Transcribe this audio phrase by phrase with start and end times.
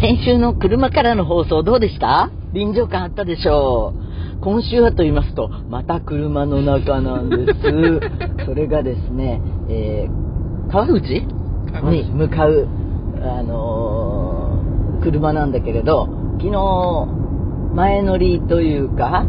[0.00, 2.30] 先週の車からの放送どうでした？
[2.52, 7.60] 臨場感あったでしょう今週はと言いますと、また車の中なんです。
[8.46, 11.26] それがですね、えー、川口？
[11.90, 12.68] に向かう、
[13.22, 16.08] あのー車なんだけれど、
[16.38, 17.08] 昨日、
[17.74, 19.24] 前乗りというか、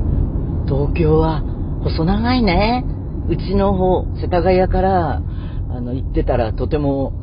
[0.68, 1.44] 東京は
[1.84, 2.84] 細長いね。
[3.28, 5.22] うちの方、世田谷から、
[5.72, 7.14] あの、行ってたらとても、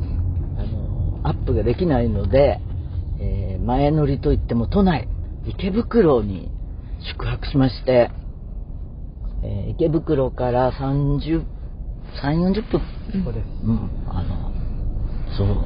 [0.57, 2.66] あの、アップができないので、えー
[3.67, 5.09] 前乗りといっても都内、
[5.45, 6.49] 池袋に
[7.11, 8.09] 宿泊しまして、
[9.43, 11.43] えー池袋から30、
[12.23, 12.81] 3、40分
[13.25, 13.45] そうです。
[13.63, 14.51] うん、あの、
[15.37, 15.65] そう。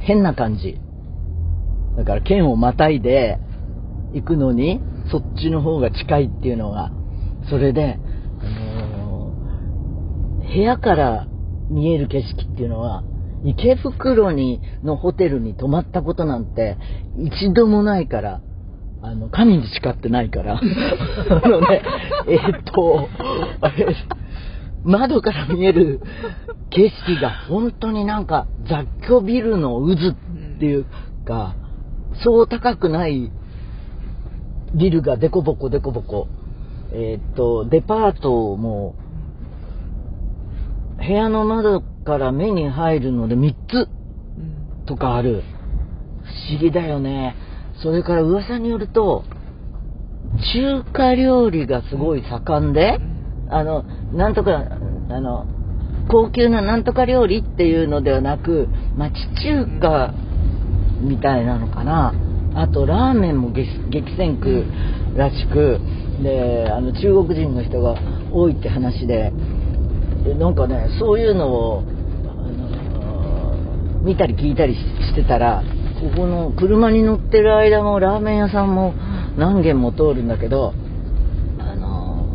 [0.00, 0.80] 変な感じ。
[1.98, 3.38] だから県をまたいで
[4.14, 4.80] 行くのに、
[5.10, 6.90] そっちの方が近いっていうのが、
[7.50, 7.98] それで、
[8.40, 11.26] あのー部屋から
[11.70, 13.04] 見える景色っていうのは、
[13.44, 16.78] 池袋に、のホテルに泊まったことなんて
[17.16, 18.40] 一度もないから、
[19.02, 20.60] あの、神に誓ってないから。
[20.62, 21.82] あのね、
[22.28, 23.08] えーっと、
[23.60, 23.96] あれ、
[24.84, 26.00] 窓から見える
[26.70, 30.14] 景色が本当になんか雑居ビルの渦っ
[30.58, 30.86] ていう
[31.24, 31.54] か、
[32.22, 33.30] そう高くない
[34.74, 36.28] ビルがデコボコデコボコ。
[36.94, 38.94] えーっと、デパートも、
[40.98, 43.88] 部屋の窓から目に入るので3つ
[44.38, 44.86] うん。
[44.86, 45.42] とかある。
[46.48, 47.36] 不思議だよね。
[47.82, 49.24] それから噂によると、
[50.54, 52.98] 中華料理がすごい盛んで、
[53.50, 54.64] あの、なんとか、
[55.10, 55.46] あの、
[56.08, 60.14] 高級ななんとか料理っていうのではなく、町中華
[61.00, 62.14] みたいなのかな。
[62.54, 64.64] あと、ラーメンも激激戦区
[65.16, 65.80] らしく、
[66.22, 67.96] で、あの、中国人の人が
[68.32, 69.32] 多いって話で、で
[70.38, 75.62] なんかね、そういうのを、あの見たり聞いたりしてたら、
[76.00, 78.94] ここの車に乗ってる間もラーメン屋さんも
[79.36, 80.74] 何軒も通るんだけど、
[81.58, 82.26] あの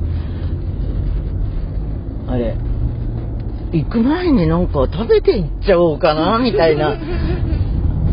[2.28, 2.56] あれ、
[3.72, 6.98] 行く前になんか食べて行っちゃおうかな、 みたいな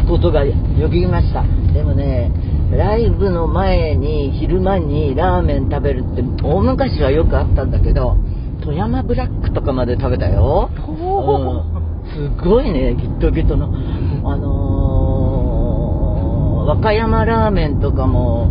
[0.08, 0.54] ことがよ
[0.88, 1.44] ぎりました。
[1.72, 2.30] でもね、
[2.72, 8.16] ライブの前に昼間にラーメン食べるって大昔はよくあったんだけど、
[8.64, 10.70] 富山ブラックとかまで食べたよ。
[10.72, 13.66] うん、すごいね、ギットギットの。
[14.28, 15.44] あのー
[16.64, 18.48] 和歌山ラーメンとかも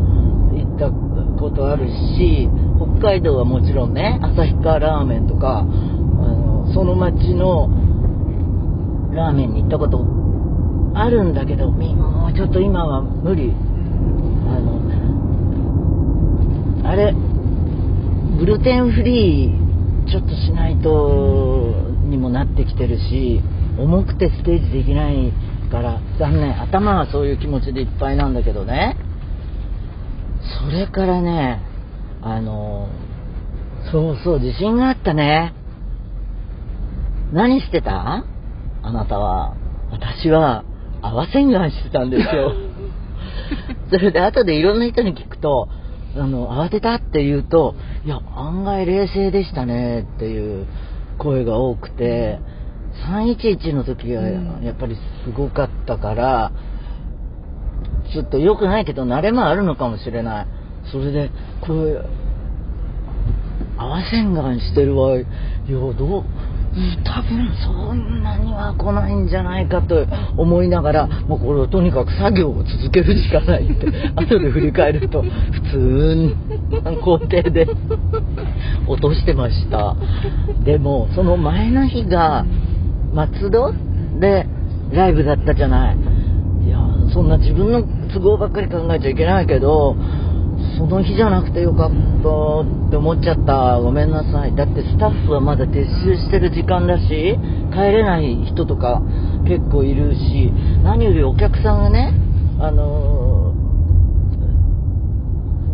[0.54, 0.92] 行った
[1.40, 2.48] ことあるし、
[2.78, 7.70] 北海道はもちろんね、旭川ラーメンとか、あのその町の
[9.14, 10.06] ラーメンに行ったこと
[10.94, 13.52] あるんだけど、みもうちょっと今は無理。
[14.48, 14.80] あの、
[16.88, 17.16] あれ、
[18.38, 19.63] グルテンフリー
[20.10, 23.42] ちょっとしないとにもなってきてるし、
[23.78, 25.34] 重くてステージできない
[25.72, 26.62] から残念。
[26.62, 28.98] 頭はそういう気持ちでいっぱいなんだけどね。
[30.66, 31.62] それからね、
[32.22, 32.90] あの、
[33.92, 35.54] そうそう、自信があったね。
[37.34, 38.26] 何してた？
[38.84, 39.56] あなたは。
[39.92, 40.64] 私は、
[41.02, 42.54] 合わせんがんしてたんですよ。
[43.90, 45.68] それで後でいろんな人に聞くと、
[46.16, 47.76] あの、慌てたって言うと、
[48.06, 50.68] いや、案外冷静でしたねっていう
[51.18, 52.40] 声が多くて、
[53.10, 56.52] 311の時はうんやっぱりすごかったから、
[58.12, 60.48] ちょっと良くないけど慣れもあるのかもしれない。
[60.92, 61.32] それで、
[61.66, 62.06] こう、
[63.78, 65.18] 合わせんがんしてるわ。
[65.18, 65.26] いや、
[65.70, 65.94] どう、
[67.06, 70.06] 多分そんなには来ないんじゃないかと
[70.38, 73.86] 思いながら、もうこれをとにかく作業を続けるしかないって、
[74.16, 75.30] 後で振り返ると、普
[75.72, 76.36] 通に
[77.04, 77.68] 工程で
[78.88, 79.96] 落としてました。
[80.64, 82.46] でも、その前の日が、
[83.14, 83.74] 松戸
[84.20, 84.48] で
[84.92, 85.98] ライブだったじゃない。
[86.66, 86.80] いや、
[87.14, 87.84] そんな自分の
[88.14, 89.96] 都合ばっかり考えちゃいけないけど、
[90.78, 93.80] その日じゃなくてよかったって思っちゃった。
[93.80, 94.56] ごめんなさい。
[94.56, 95.74] だってスタッフはまだ撤
[96.04, 97.38] 収してる時間だし、
[97.72, 99.02] 帰れない人とか
[99.48, 100.52] 結構いるし、
[100.84, 102.14] 何よりお客さんがね、
[102.60, 103.23] あの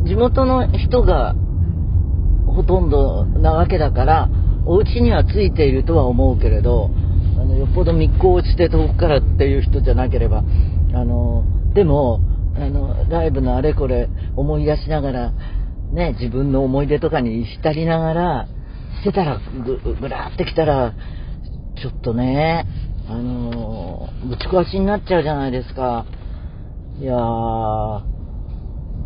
[0.09, 1.35] 地元の人が
[2.47, 4.29] ほとんどなわけだから、
[4.65, 6.89] お家にはついているとは思うけれど、
[7.39, 11.43] あのよっぽど密航して遠くからっていう人じゃなければ、あの
[11.75, 12.21] でも、
[12.55, 15.31] あの、ライブのあれこれ思い出しながら、
[15.93, 18.47] ね、自分の思い出とかに浸りながら、
[19.01, 20.95] してたら、ぐ、ぐらってきたら、
[21.79, 22.65] ちょっとね、
[23.07, 26.07] あのぶち壊しになっちゃうじゃないですか。
[26.99, 28.01] いやー、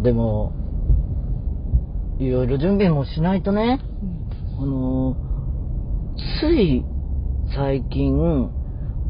[0.01, 0.62] でも、
[2.23, 3.79] いろいろ準備もしないとね、
[4.57, 5.17] あの
[6.41, 6.85] つい
[7.55, 8.49] 最近、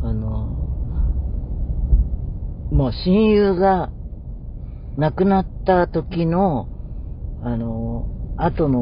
[0.02, 0.48] あの
[2.72, 3.92] まもう親友が
[4.98, 6.68] 亡くなった時の、
[7.44, 8.08] あの、
[8.38, 8.80] 後の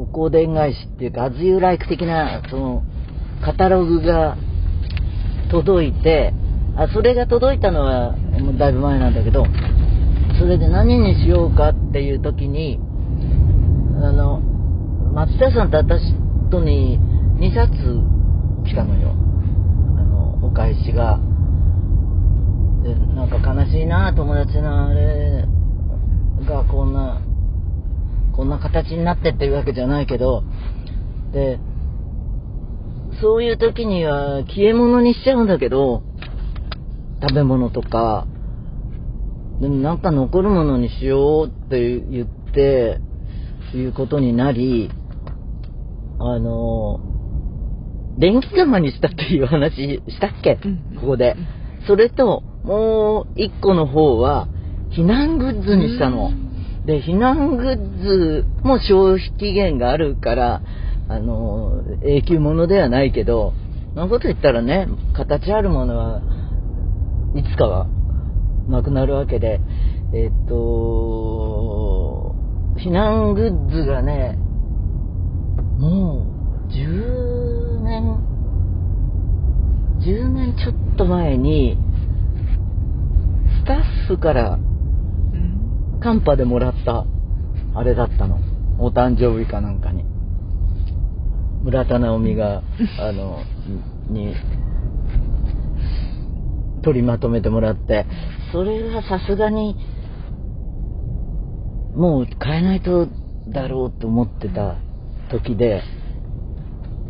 [0.00, 2.82] お香典返しっていうか、アズユーライク的な、その、
[3.44, 4.36] カタログが
[5.50, 6.32] 届いて、
[6.76, 8.16] あ、それが届いたのは、
[8.58, 9.44] だいぶ前なんだけど、
[10.38, 12.80] それで何にしようかっていう時に、
[14.04, 14.40] あの、
[15.14, 16.14] 松田さんと私
[16.50, 16.98] とに
[17.38, 17.72] 2冊
[18.64, 19.10] 来たのよ。
[19.98, 21.18] あの、お返しが。
[22.82, 25.46] で、なんか悲しいな友達のあれ
[26.46, 27.20] がこんな、
[28.36, 30.44] こんな形になってっていうわけじゃないけど、
[31.32, 31.58] で、
[33.20, 36.02] そういう時には消え物にしちゃうんだけど、
[37.22, 38.26] 食べ物とか、
[39.60, 43.00] でもなんか残るものにしようって言って、
[43.76, 44.90] いうことになり、
[46.18, 47.00] あの、
[48.18, 50.58] 電気釜にしたっていう話したっけ、
[51.00, 51.36] ここで。
[51.86, 54.48] それと、もう一個の方は、
[54.96, 56.30] 避難グッズにしたの。
[56.86, 60.62] で、避難グッズも消費期限があるから、
[61.08, 63.52] あの、永久ものではないけど、
[63.94, 66.22] そのこと言ったらね、形あるものは
[67.34, 67.86] いつかは
[68.68, 69.60] なくなるわけで、
[70.14, 71.43] えっと、
[72.76, 74.36] 避難グッズがね、
[75.78, 76.26] も
[76.68, 78.18] う10年、
[80.00, 81.78] 10年ちょっと前に、
[83.62, 84.58] スタッフから
[86.04, 87.06] カンパでもらった
[87.74, 88.38] あれだったの。
[88.78, 90.04] お誕生日かなんかに。
[91.62, 92.62] 村田直美が、
[93.00, 93.38] あの、
[94.10, 94.34] に、
[96.82, 98.04] 取りまとめてもらって、
[98.52, 99.76] それはさすがに、
[101.94, 103.08] もう買えないと
[103.48, 104.76] だろうと思ってた
[105.30, 105.82] 時で、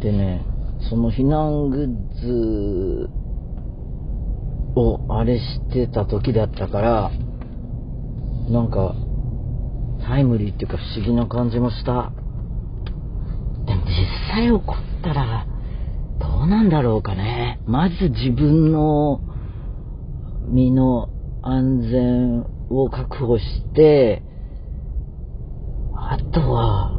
[0.00, 0.44] でね、
[0.90, 1.88] その避難グッ
[2.20, 3.10] ズ
[4.76, 7.10] をあれしてた時だったから、
[8.50, 8.94] なんか、
[10.06, 12.12] タイムリーっていうか不思議な感じもした。
[13.66, 15.46] でも実際起こったら、
[16.20, 17.58] どうなんだろうかね。
[17.66, 19.20] まず自分の
[20.48, 21.08] 身の
[21.42, 23.44] 安全を確保し
[23.74, 24.22] て、
[26.32, 26.90] とは、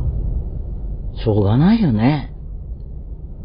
[1.23, 2.33] しょうがないよね。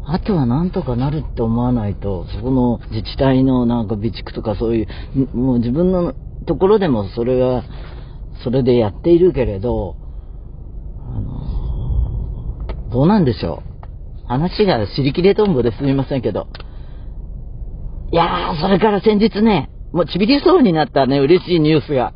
[0.05, 6.13] あとはなんとかなるって思わないと、そこの自治体のなんか備蓄とかそういう、もう自分の
[6.47, 7.63] ところでもそれが、
[8.43, 9.95] それでやっているけれど、
[11.15, 14.27] あの、どうなんでしょう。
[14.27, 16.47] 話が尻切れとんぼですみませんけど。
[18.11, 22.13] いやー、それから先日ね、もうちびりそうになったね、嬉しいニュースが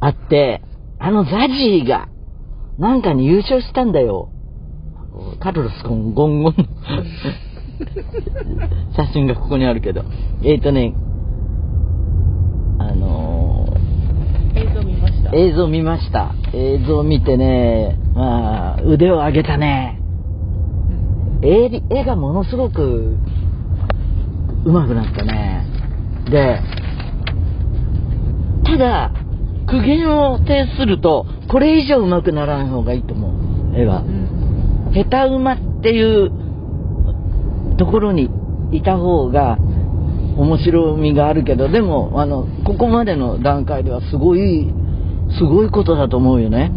[0.00, 0.62] あって、
[0.98, 2.08] あのザジーが、
[2.78, 4.30] なんかに優勝したんだよ。
[5.40, 6.54] カルロス・ゴンゴンゴン
[8.96, 10.04] 写真がここにあるけど。
[10.42, 10.94] えっ、ー、とね、
[12.78, 15.30] あのー、映像見ました？
[15.36, 16.34] 映像見ました。
[16.52, 20.00] 映像見てね、まあ、腕を上げたね。
[21.42, 23.16] 絵絵がものすごく
[24.64, 25.66] 上手くなったね。
[26.30, 26.60] で、
[28.64, 29.12] ただ、
[29.80, 34.04] 苦言を呈すると、これ以上上手くならない方がいいと思う、絵は。
[34.92, 36.30] 下手馬っていう
[37.76, 38.30] ところに
[38.70, 39.58] いた方が
[40.36, 44.72] 面白みがあるけど、でも、あの、ここまでの段階ではすごい、
[45.38, 46.70] すごいことだと思うよね。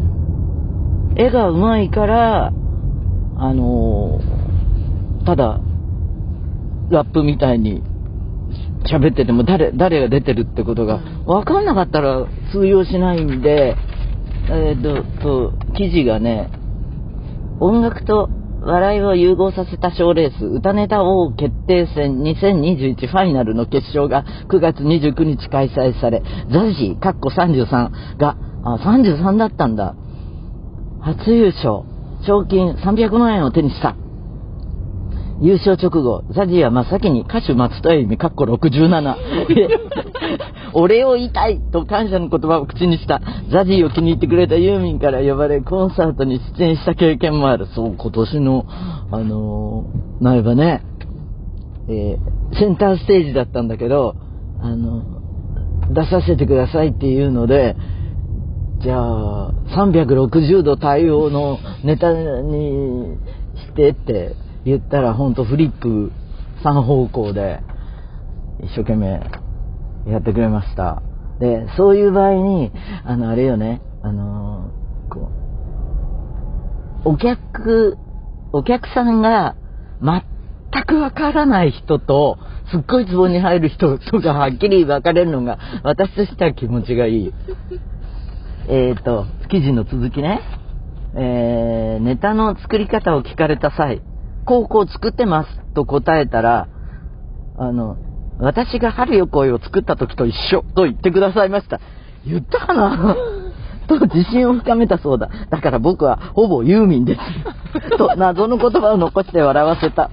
[1.16, 2.51] 絵が上手いから、
[3.39, 4.20] あの
[5.25, 5.60] ただ、
[6.89, 7.84] ラップみたいに
[8.88, 13.75] 喋ってても誰、誰が出てるってことが分かんなかったら通用しないんで、
[14.50, 16.50] えっ、ー、と、記事がね、
[17.60, 18.29] 音楽と
[18.62, 29.96] 笑いを融合させた賞レース、歌ネタ王決定戦2021ファイナルの決勝が9月29日開催され、ザジー、カッコ33が、あ、33だったんだ。
[31.01, 31.84] 初優勝、
[32.25, 33.96] 賞金300万円を手にした。
[35.39, 39.15] 優勝直後、ザジーは真っ先に歌手松任谷由実、かっこ67。
[40.74, 43.22] お礼を言いたいと感謝の言葉を口にした。
[43.51, 47.67] ザジーを気に入ってくれたユーミンから呼ばれ、コンサートに出演した経験もある。
[47.67, 48.65] そう、今年の、
[49.12, 50.82] あのー、なればね、
[51.88, 54.15] えー、センターステージだったんだけど、
[54.62, 55.03] あの、
[55.91, 57.75] 出させてくださいっていうので、
[58.79, 63.17] じゃあ、360度対応のネタに
[63.56, 64.36] してって
[64.67, 66.12] 言ったらほんとフリップ
[66.65, 67.62] 3方向で
[68.62, 69.21] 一生懸命
[70.12, 71.01] やってくれました。
[71.39, 72.74] で、そういう場合に、
[73.05, 74.69] あの、あれよね、あの
[75.09, 75.31] こ
[77.05, 77.97] う、お客、
[78.51, 79.55] お客さんが
[80.01, 82.38] 全くわからない人と、
[82.69, 87.33] すっごいツボに入る人とがはっきり分かれるのが、私としては気持ちがいい。
[88.67, 90.41] えっ、と、記事の続きね。
[91.15, 94.01] えー、ネタの作り方を聞かれた際、
[94.48, 96.70] こうこう作ってますと答えたら、
[97.58, 97.98] あの、
[98.39, 101.82] 私が春よ恋を作った時と一緒と言ってくださいました。
[102.25, 103.16] 言ったかな？
[103.88, 105.30] と自信を深めたそうだ。
[105.50, 107.22] だから僕はほぼユーミンです。
[107.98, 110.12] と謎の言葉を残して笑わせた。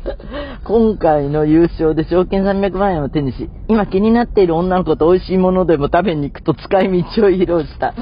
[0.65, 7.95] 今回の優勝で賞金300万円を手にし、今気になっている女の子と美味しいものでも食べに行くと使い道を披露した。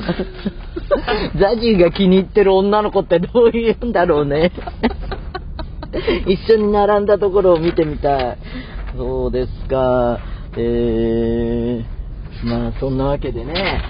[1.39, 4.53] ザジーが気に入ってる女の子ってどういうんだろうね。
[6.27, 8.39] 一緒に並んだところを見てみたい。
[8.97, 10.21] そうですか。
[10.57, 13.81] えー、まあそんなわけでね。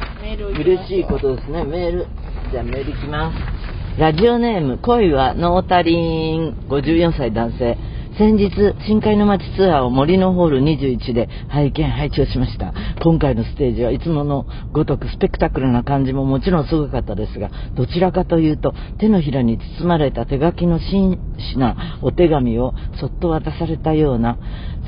[0.59, 1.65] 嬉しいことですね。
[1.65, 2.07] メール。
[2.51, 4.01] じゃあメールいきます。
[4.01, 7.77] ラジオネーム、恋はノータリン、54歳男性。
[8.19, 8.51] 先日、
[8.87, 12.75] 深海の街ツアーを森のホール21で拝見、拝聴しました。
[13.03, 21.19] 今回のステージはいつものごとくスペクタクルな感じももちろんすごかったですが、どちらかというと、手のひらに包まれた手書きの真
[21.55, 24.39] 摯なお手紙をそっと渡されたような、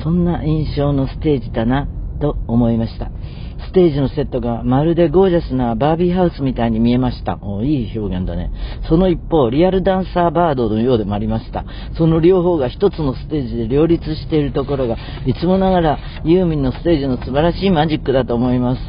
[0.02, 1.88] そんな印象のステージだな、
[2.20, 3.10] と思いました。
[3.68, 7.38] ステージのセットがまるでゴージャスなバービーハウスみたいに見えました。
[7.42, 8.50] おいい表現だね。
[8.88, 11.64] その一方、リアルダンサーバードのようでもありました。
[11.97, 18.80] その両方が一つのステージで両立しているところが、いつもながらユーミンのステージの素晴らしいマジックだと思います。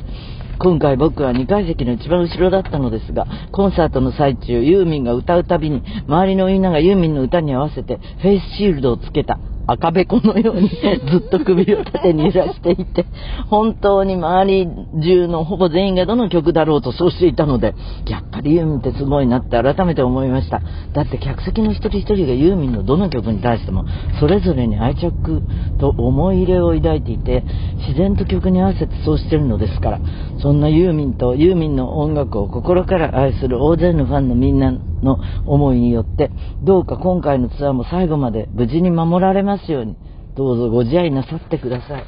[0.57, 9.39] 今回僕は2階席の一番後ろだったのですが、コンサートの最中、ユーミンが歌うたびに、周りのみんながユーミンの歌に合わせて、フェイスシールドをつけた。
[9.67, 10.69] 赤べこのように
[11.09, 13.05] ずっと首を縦に揺らしていて、
[13.49, 14.67] 本当に周り
[15.01, 17.73] 中のほぼ全員がどの曲だろうとそうしていたので、
[18.07, 20.61] やっぱりユーミンってすごいなって改めて思いました。
[20.93, 23.85] だって客席の一人一人がユーミンのどの曲に対しても、
[24.19, 25.43] それぞれに愛着
[25.79, 27.43] と思い入れを抱いていて、
[27.87, 29.99] 自然と曲に合わせてそうしてるのですから、
[30.39, 36.31] そんなユーミンとユーミンの音楽を心から愛する大勢のファンのみんなの思いによって、
[36.63, 39.97] どうか今回のツアーも最後まで無事に守られますように、
[40.35, 42.03] どうぞご自愛なさってください。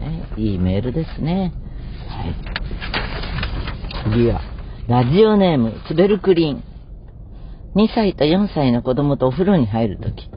[0.00, 1.52] ね、いいメールですね。
[2.08, 2.34] はい。
[4.12, 4.40] 次は、
[4.88, 6.62] ラジオネーム、スベルクリーン。
[7.74, 10.30] 2歳と4歳の子供とお風呂に入るとき、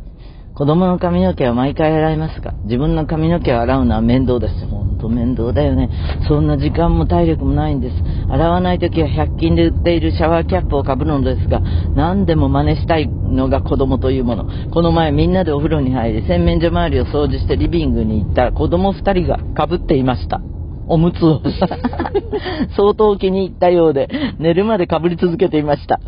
[0.56, 4.56] 子供の髪の毛は毎回洗いますが、自分の髪の毛を洗うのは面倒です。
[5.00, 5.90] と面倒だよね。
[6.28, 7.96] そんな時間も体力もないんです。
[8.30, 11.62] 洗わないときは100均で売っているシャワーキャップをかぶるのですが、
[11.96, 14.72] 何でも真似したいのが子供というもの。
[14.72, 20.42] この前みんなでお風呂に入り、洗面所周りを掃除してリビングに行ったら子供2人がかぶっていました。
[20.88, 21.42] おむつを。
[22.76, 26.00] 相当気に入ったようで、寝るまでかぶり続けていました。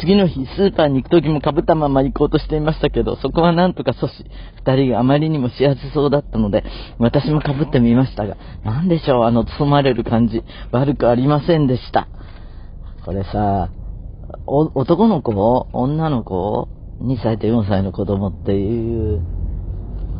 [0.00, 4.24] 次の日、スーパーに行く時も被ったまま行こうとしていましたけど、そこはなんとか阻止。
[4.56, 6.64] 二人があまりにも幸せそうだったので、
[6.98, 10.42] 私も被ってみましたが、なんでしょう、あの、包まれる感じ。
[10.72, 12.08] 悪くありませんでした。
[13.04, 13.70] これさ、
[14.46, 16.68] 男の子女の子
[17.02, 19.22] ?2 歳と4歳の子供っていう、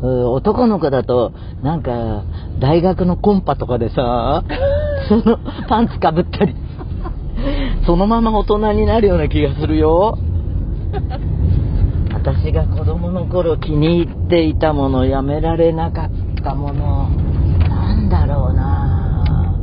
[0.02, 2.25] 男の子だと、なんか、
[2.61, 4.45] 大学のコンパとかでさ、
[5.09, 5.38] その、
[5.69, 6.54] パンツかぶったり
[7.87, 10.19] そのまま大人になるような気がするよ。
[12.12, 16.11] 私が子供の頃気に入っていたもの、やめられなかっ
[16.43, 17.09] たもの、
[17.69, 19.55] なんだろうな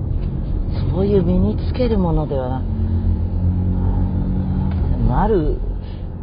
[0.94, 2.62] そういう身につけるものでは、
[5.14, 5.58] ある、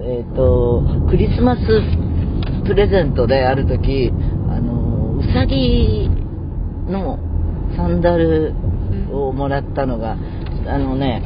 [0.00, 1.60] えっ、ー、と、クリスマス
[2.66, 4.12] プレゼントである時、
[4.48, 6.08] あの、うさぎ
[6.88, 7.18] の
[7.76, 8.54] サンダル
[9.12, 10.16] をもらったのが、
[10.66, 11.22] あのね、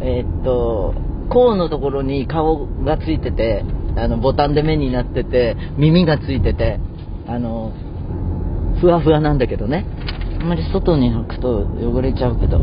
[0.00, 0.94] えー、っと、
[1.30, 3.64] 甲のところに顔がついてて、
[3.96, 6.80] あの、ボタンで目になってて、耳がついてて、
[7.26, 7.72] あの、
[8.80, 9.84] ふわふわなんだけどね。
[10.40, 12.58] あんまり外に履くと汚れちゃうけど。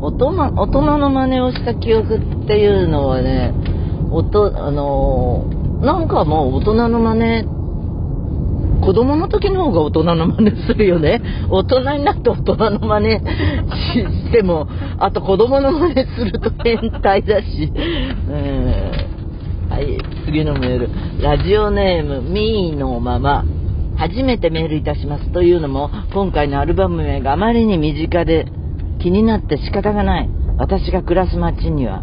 [0.00, 3.52] 大人、大人の真似をした記憶っていうのはね、
[4.10, 5.44] おと、あの、
[5.80, 7.55] なんかもう大人の真似
[8.80, 11.20] 子供の時の方が大人の真似するよね。
[11.50, 14.68] 大人になって大人の真似しても、
[14.98, 17.72] あと子供の真似すると変態だし。
[19.68, 20.90] はい、次のメール。
[21.22, 23.44] ラジオネーム、ミーのまま。
[23.96, 25.32] 初めてメールいたします。
[25.32, 28.46] というのも、今回のアルバム名があまりに身近で
[29.00, 30.28] 気になって仕方がない。
[30.58, 32.02] 私が暮らす街には、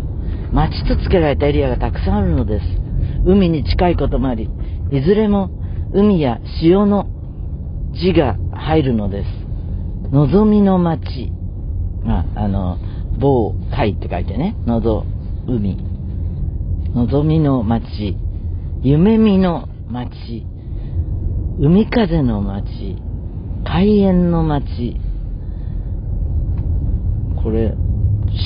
[0.51, 2.65] 街と付けられたエリアがたくさんあるのです。
[3.25, 4.49] 海に近いこともあり、
[4.91, 5.49] いずれも
[5.93, 7.07] 海や潮の
[7.93, 9.27] 字が入るのです。
[10.11, 11.31] 望みの町。
[12.03, 12.77] まあ、あの、
[13.19, 14.55] 某海って書いてね。
[14.65, 15.05] のぞ、
[15.47, 15.77] 海。
[16.95, 18.17] 望みの町。
[18.81, 20.45] 夢見の町。
[21.59, 22.97] 海風の街、
[23.63, 24.99] 海縁の街。
[27.43, 27.75] これ、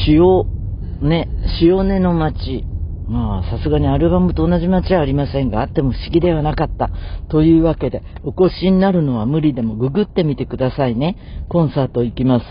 [0.07, 1.29] 塩、ね、
[1.61, 2.65] 塩根の街。
[3.07, 6.89] まあ、さすがにアルバムと同じ街はありませんが、あっても不思議ではなかった。
[7.29, 11.17] というわけで、お越しになるのは無理でもググってみてくださいね。
[11.47, 12.45] コンサート行きます。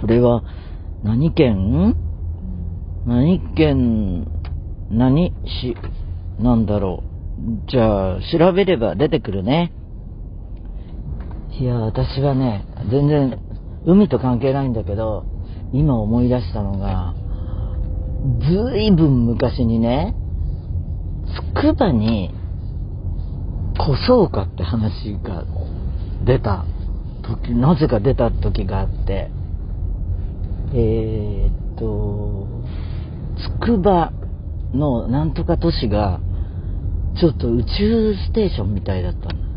[0.00, 0.42] これは、
[1.04, 1.94] 何県？
[3.06, 4.26] 何県、
[4.90, 5.76] 何し、
[6.40, 7.04] なんだろ
[7.66, 7.70] う？
[7.70, 9.72] じゃあ、調べれば出てくるね。
[11.60, 13.38] いや、私はね、全然、
[13.86, 15.24] 海と関係ないんだけど、
[15.72, 17.14] 今思い出したのが、
[18.40, 20.14] ずいぶん昔にね、
[21.54, 22.34] つくばに、
[23.78, 25.44] こそうかって話が
[26.24, 26.64] 出た
[27.22, 29.30] 時、なぜか出た時があって、
[30.74, 32.48] えー、っと、
[33.36, 34.12] つくば
[34.74, 36.20] のなんとか都市が、
[37.20, 39.48] ちょっと宇宙ステーションみたいだったの。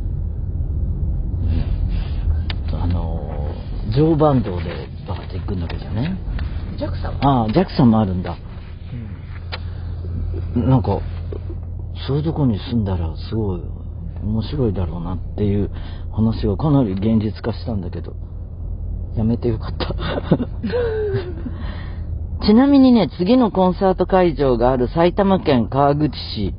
[2.84, 3.54] あの、
[3.96, 6.18] 常磐道でバーって行くんだけどね。
[6.78, 8.38] JAXA ああ、JAXA もあるんだ。
[10.56, 11.00] なんか、
[12.08, 13.62] そういうとこに住んだらすごい
[14.24, 15.70] 面白いだろうなっていう
[16.12, 18.16] 話がかなり現実化したんだけど、
[19.16, 19.96] やめてよかった。
[22.46, 26.56] ちなみにね、次のコンサート会場がある埼玉県川口市。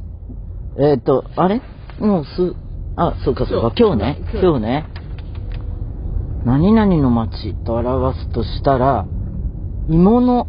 [0.79, 1.61] えっ、ー、と、あれ？
[2.01, 2.55] もうす、
[2.97, 4.87] あ、そうかそうか、今日ね、今日ね。
[6.45, 9.07] 何々の町と表すとしたら、
[9.89, 10.47] 芋の、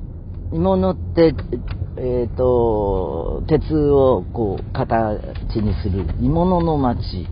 [0.51, 1.33] 芋のって、
[1.97, 7.27] えっ、ー、と、鉄をこう、形にする、芋のの町、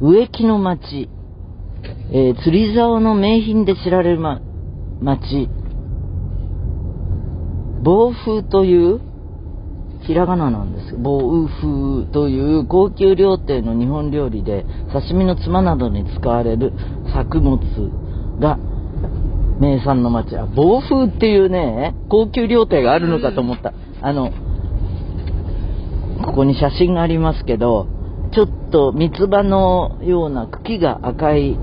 [0.00, 1.08] 植木の町、
[2.12, 4.40] えー、釣り竿の名品で知られる、ま、
[5.00, 5.48] 町、
[7.82, 9.00] 暴風という
[10.06, 10.96] ひらがななんです。
[10.96, 16.72] 暴風という高級料亭の日本料理で刺身のつまなどに使われる
[17.12, 17.58] 作物
[18.40, 18.58] が
[19.60, 20.34] 名産の町。
[20.34, 23.72] は、暴風っていうね、高級料亭があるのかと思った。
[24.00, 24.32] あの、
[26.24, 27.88] ここに写真がありますけど、
[28.32, 31.56] ちょっと三つ葉のような茎が赤い、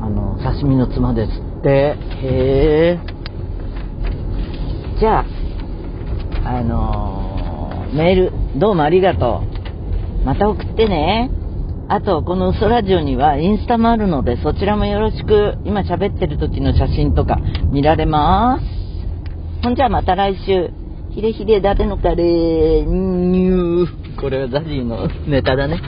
[0.00, 1.68] あの、刺身のつまですって。
[1.68, 3.00] へえ。
[4.98, 5.24] じゃあ、
[6.44, 9.42] あのー、メール、どうもありがと
[10.22, 10.24] う。
[10.24, 11.30] また送ってね。
[11.88, 17.38] あと、この嘘ラジオにはインスタもあるので、そちらもよろしく、今喋ってる時の写真とか
[17.72, 19.64] 見られます。
[19.64, 20.79] ほんじゃあまた来週。
[21.12, 24.20] ヒレヒレ誰のカレー、ニュー。
[24.20, 25.80] これはザジーのネタだね。